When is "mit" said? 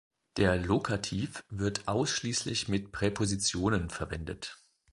2.67-2.91